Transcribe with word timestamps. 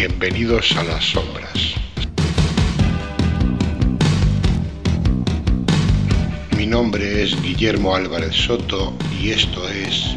Bienvenidos 0.00 0.74
a 0.78 0.84
las 0.84 1.04
sombras. 1.04 1.74
Mi 6.56 6.64
nombre 6.64 7.22
es 7.22 7.42
Guillermo 7.42 7.94
Álvarez 7.94 8.34
Soto 8.34 8.96
y 9.20 9.28
esto 9.28 9.68
es 9.68 10.16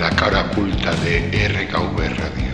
La 0.00 0.10
cara 0.10 0.50
oculta 0.50 0.92
de 1.04 1.20
RKV 1.46 2.18
Radio. 2.18 2.53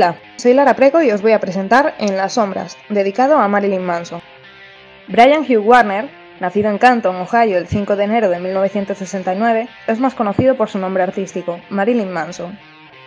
Hola, 0.00 0.16
soy 0.36 0.54
Lara 0.54 0.76
Prego 0.76 1.02
y 1.02 1.10
os 1.10 1.20
voy 1.20 1.32
a 1.32 1.40
presentar 1.40 1.94
En 1.98 2.16
las 2.16 2.32
sombras, 2.32 2.78
dedicado 2.88 3.36
a 3.36 3.48
Marilyn 3.48 3.84
Manson. 3.84 4.22
Brian 5.08 5.42
Hugh 5.42 5.62
Warner, 5.62 6.08
nacido 6.40 6.70
en 6.70 6.78
Canton, 6.78 7.16
Ohio, 7.16 7.58
el 7.58 7.66
5 7.66 7.96
de 7.96 8.04
enero 8.04 8.30
de 8.30 8.38
1969, 8.38 9.68
es 9.86 10.00
más 10.00 10.14
conocido 10.14 10.56
por 10.56 10.70
su 10.70 10.78
nombre 10.78 11.02
artístico, 11.02 11.60
Marilyn 11.68 12.10
Manson. 12.10 12.58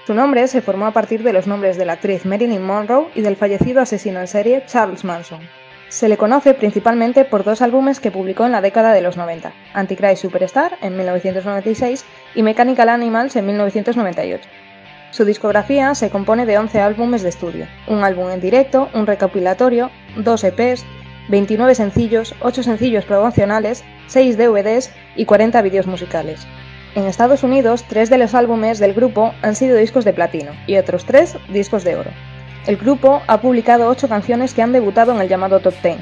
Su 0.05 0.13
nombre 0.13 0.47
se 0.47 0.61
formó 0.61 0.85
a 0.85 0.91
partir 0.91 1.23
de 1.23 1.33
los 1.33 1.47
nombres 1.47 1.77
de 1.77 1.85
la 1.85 1.93
actriz 1.93 2.27
Marilyn 2.27 2.61
Monroe 2.61 3.07
y 3.15 3.21
del 3.21 3.37
fallecido 3.37 3.81
asesino 3.81 4.19
en 4.19 4.27
serie 4.27 4.63
Charles 4.67 5.03
Manson. 5.03 5.39
Se 5.89 6.07
le 6.07 6.17
conoce 6.17 6.53
principalmente 6.53 7.25
por 7.25 7.43
dos 7.43 7.63
álbumes 7.63 7.99
que 7.99 8.11
publicó 8.11 8.45
en 8.45 8.51
la 8.51 8.61
década 8.61 8.93
de 8.93 9.01
los 9.01 9.17
90, 9.17 9.51
Antichrist 9.73 10.21
Superstar 10.21 10.77
en 10.83 10.95
1996 10.95 12.05
y 12.35 12.43
Mechanical 12.43 12.89
Animals 12.89 13.35
en 13.35 13.47
1998. 13.47 14.47
Su 15.13 15.25
discografía 15.25 15.93
se 15.93 16.09
compone 16.09 16.47
de 16.47 16.57
11 16.57 16.81
álbumes 16.81 17.21
de 17.21 17.29
estudio, 17.29 17.67
un 17.87 18.03
álbum 18.03 18.31
en 18.31 18.41
directo, 18.41 18.89
un 18.95 19.05
recopilatorio, 19.05 19.91
dos 20.17 20.43
EPs, 20.43 20.83
29 21.29 21.75
sencillos, 21.75 22.33
8 22.41 22.63
sencillos 22.63 23.05
promocionales, 23.05 23.83
6 24.07 24.39
DVDs 24.39 24.91
y 25.15 25.25
40 25.25 25.61
vídeos 25.61 25.85
musicales. 25.85 26.47
En 26.95 27.05
Estados 27.05 27.43
Unidos, 27.43 27.85
tres 27.87 28.09
de 28.09 28.17
los 28.17 28.33
álbumes 28.33 28.79
del 28.79 28.95
grupo 28.95 29.35
han 29.43 29.55
sido 29.55 29.77
discos 29.77 30.03
de 30.03 30.13
platino 30.13 30.53
y 30.65 30.77
otros 30.77 31.05
tres 31.05 31.37
discos 31.49 31.83
de 31.83 31.95
oro. 31.95 32.09
El 32.65 32.77
grupo 32.77 33.21
ha 33.27 33.39
publicado 33.39 33.89
8 33.89 34.09
canciones 34.09 34.55
que 34.55 34.63
han 34.63 34.71
debutado 34.71 35.13
en 35.13 35.21
el 35.21 35.29
llamado 35.29 35.59
Top 35.59 35.75
10, 35.83 35.97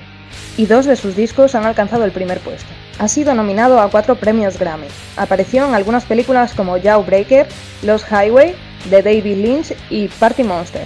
y 0.55 0.67
dos 0.67 0.85
de 0.85 0.95
sus 0.95 1.17
discos 1.17 1.53
han 1.53 1.65
alcanzado 1.65 2.05
el 2.05 2.13
primer 2.13 2.39
puesto. 2.39 2.71
Ha 3.01 3.07
sido 3.07 3.33
nominado 3.33 3.81
a 3.81 3.89
cuatro 3.89 4.13
premios 4.13 4.59
Grammy. 4.59 4.85
Apareció 5.17 5.65
en 5.65 5.73
algunas 5.73 6.05
películas 6.05 6.53
como 6.53 6.79
Jawbreaker, 6.79 7.47
Lost 7.81 8.05
Highway 8.11 8.53
de 8.91 9.01
David 9.01 9.37
Lynch 9.37 9.73
y 9.89 10.07
Party 10.07 10.43
Monster. 10.43 10.85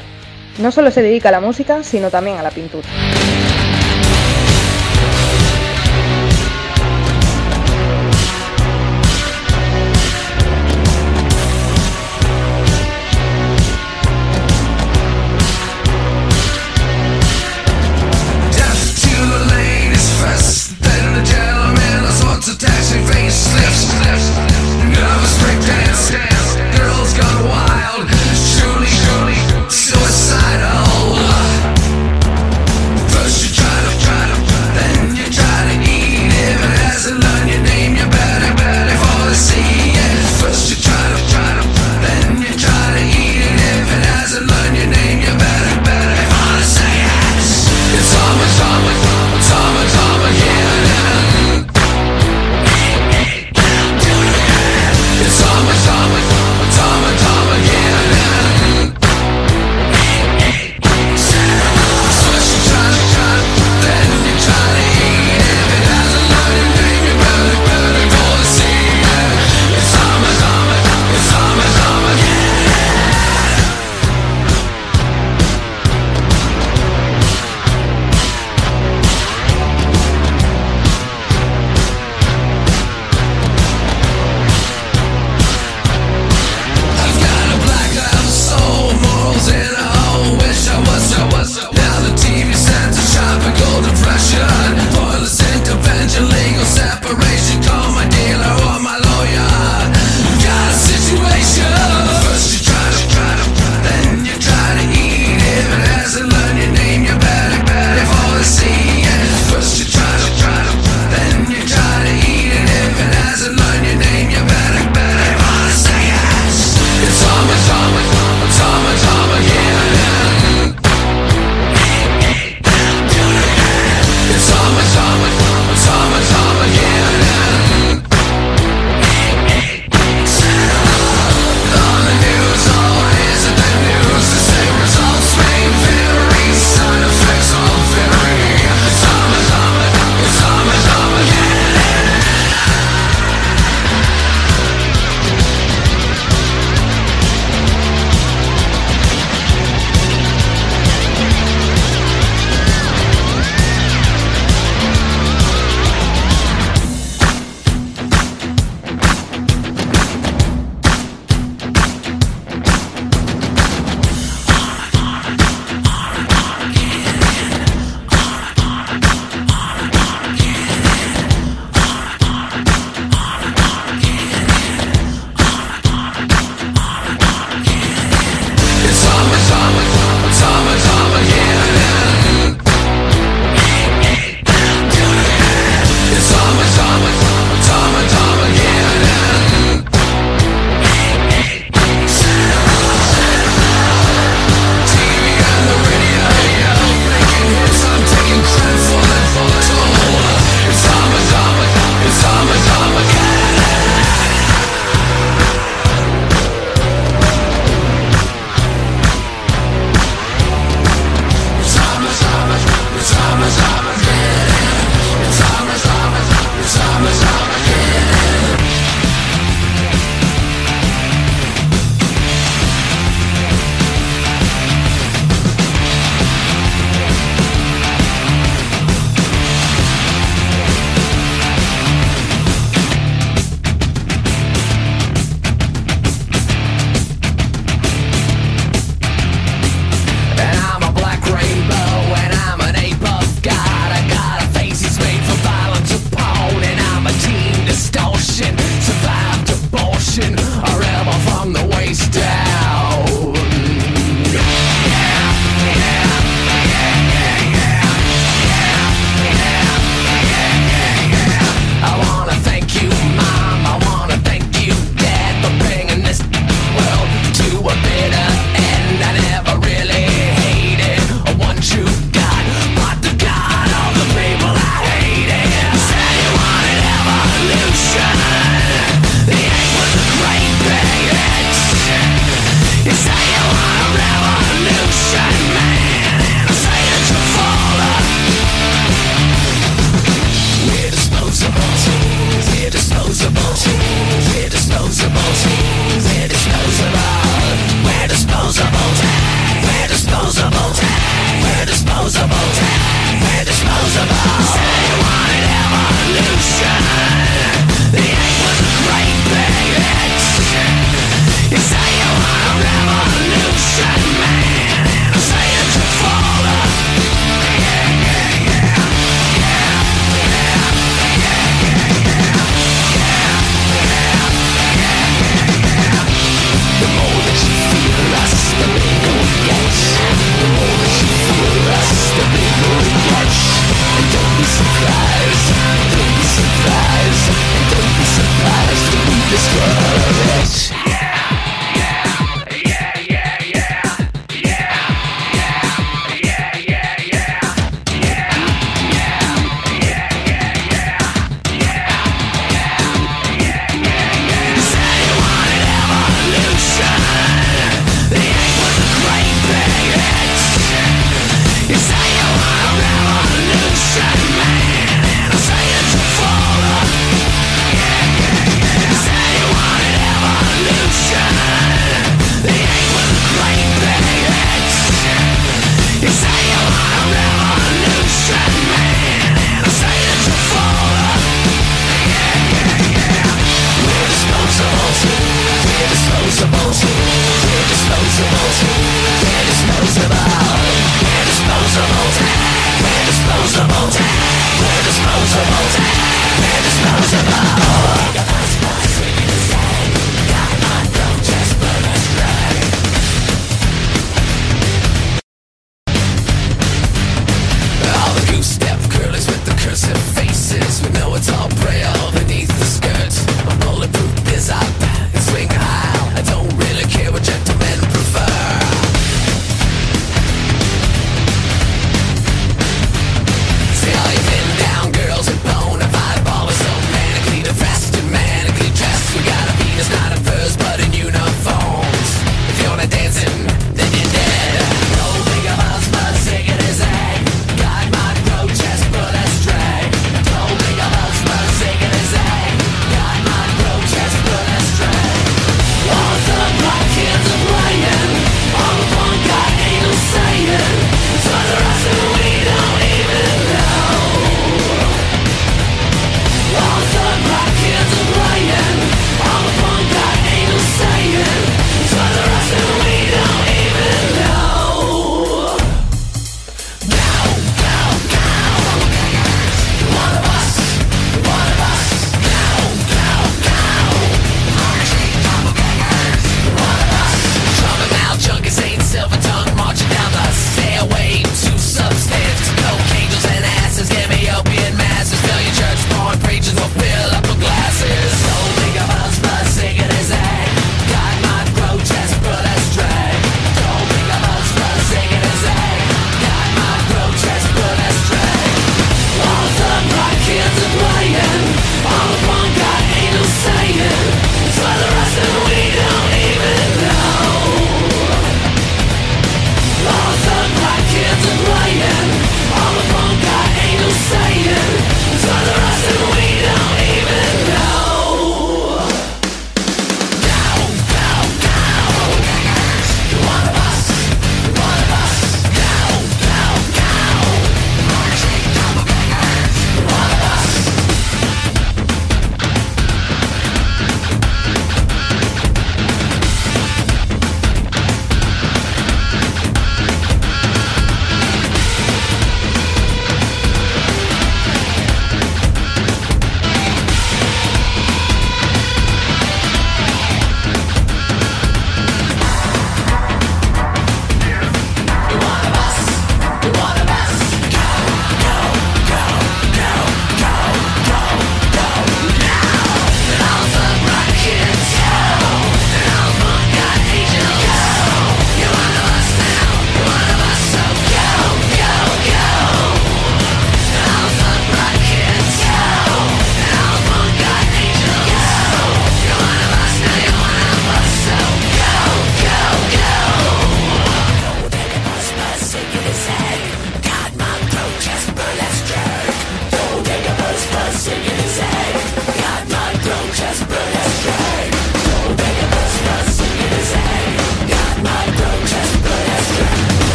No 0.59 0.71
solo 0.71 0.91
se 0.91 1.01
dedica 1.01 1.27
a 1.27 1.33
la 1.33 1.41
música, 1.41 1.83
sino 1.83 2.09
también 2.09 2.37
a 2.37 2.41
la 2.41 2.51
pintura. 2.51 2.87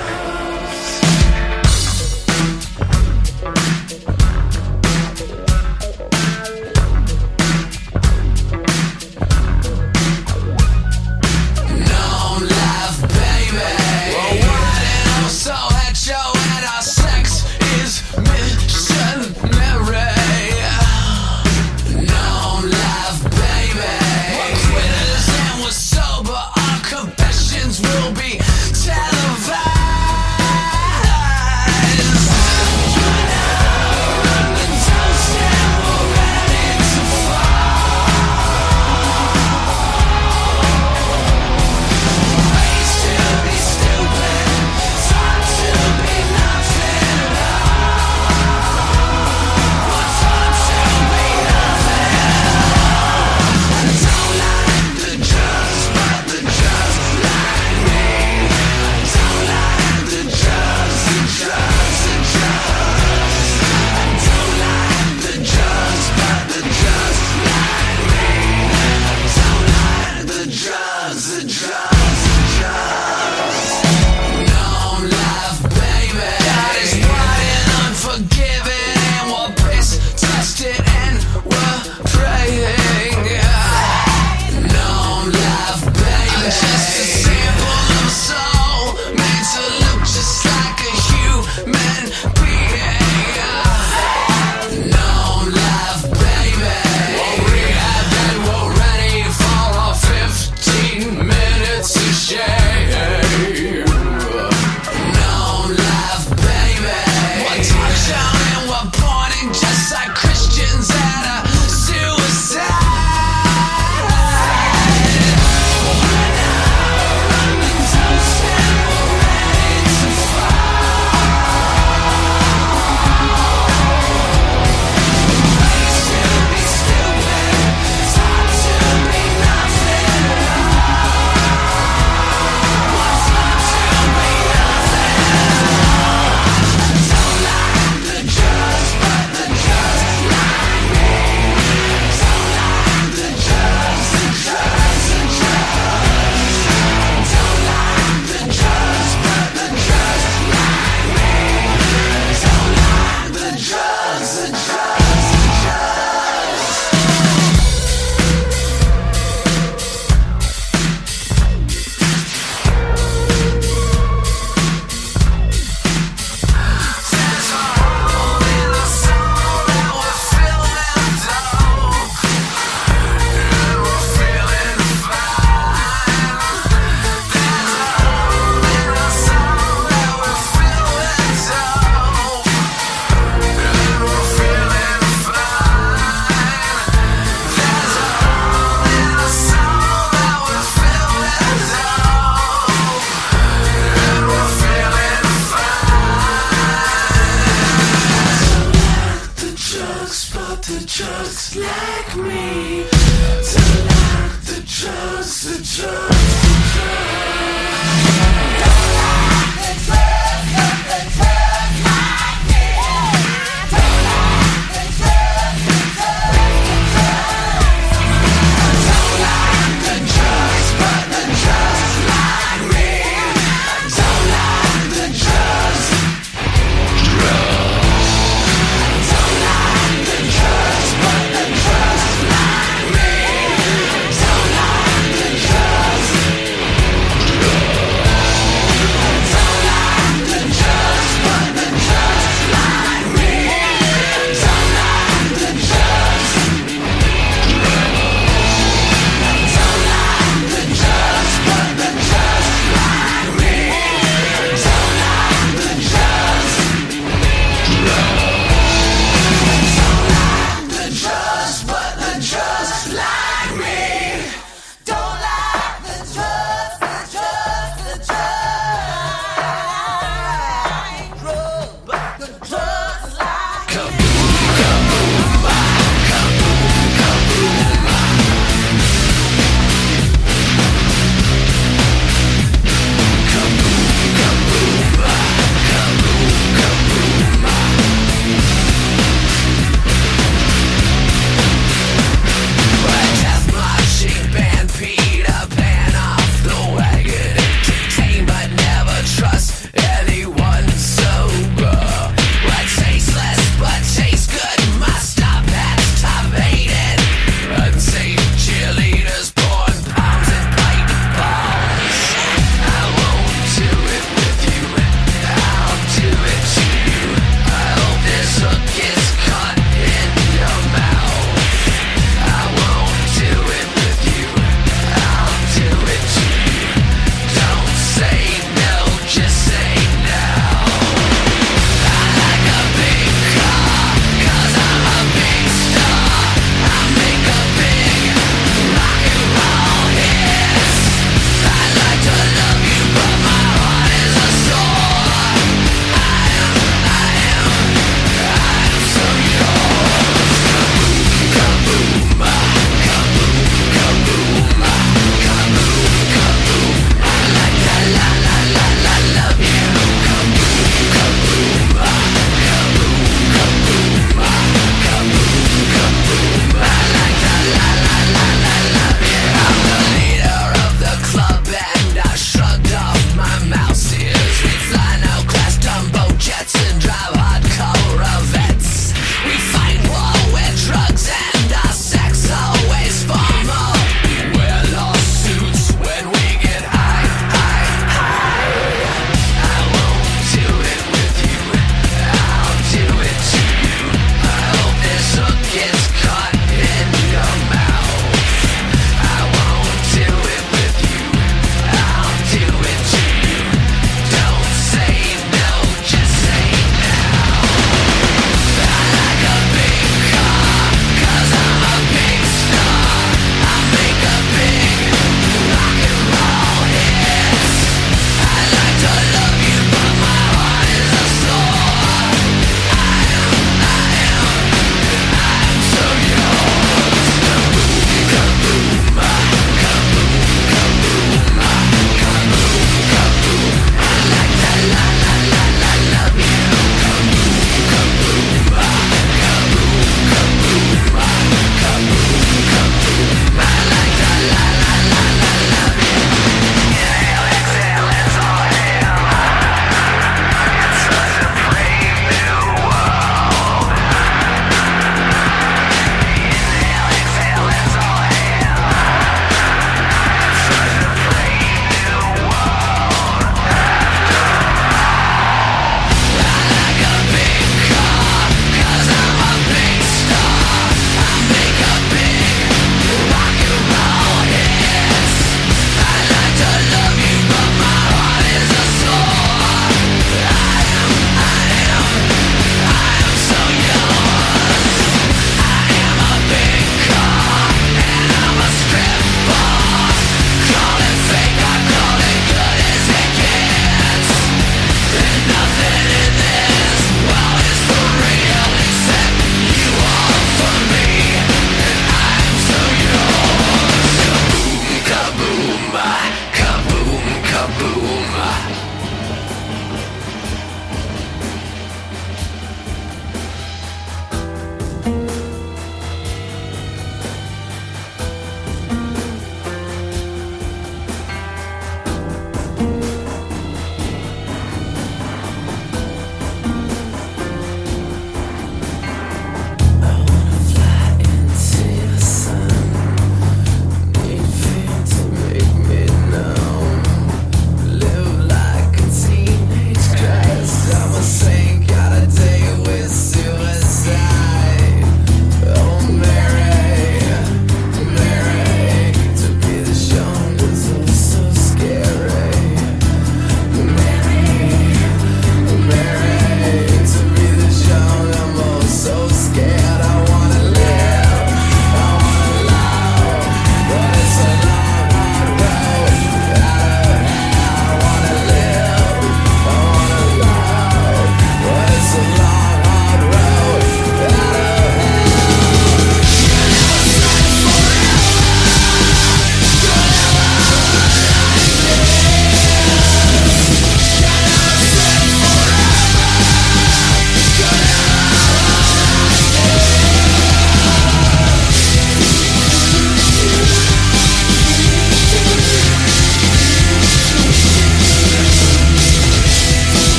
just 200.99 201.55
like 201.55 202.15
me. 202.17 202.88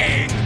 King! 0.00 0.39